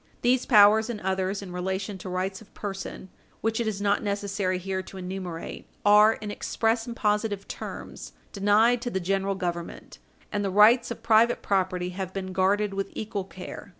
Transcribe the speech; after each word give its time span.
These 0.23 0.47
powers, 0.47 0.89
and 0.89 0.99
others 1.01 1.43
in 1.43 1.53
relation 1.53 1.99
to 1.99 2.09
rights 2.09 2.41
of 2.41 2.51
person 2.55 3.09
which 3.41 3.59
it 3.59 3.67
is 3.67 3.79
not 3.79 4.01
necessary 4.01 4.57
here 4.57 4.81
to 4.81 4.97
enumerate, 4.97 5.67
are, 5.85 6.13
in 6.13 6.31
express 6.31 6.87
and 6.87 6.95
positive 6.95 7.47
terms, 7.47 8.13
denied 8.33 8.81
to 8.81 8.89
the 8.89 8.99
General 8.99 9.35
Government, 9.35 9.99
and 10.31 10.43
the 10.43 10.49
rights 10.49 10.89
of 10.89 11.03
private 11.03 11.43
property 11.43 11.89
have 11.89 12.13
been 12.15 12.33
guarded 12.33 12.73
with 12.73 12.89
equal 12.95 13.25
care. 13.25 13.69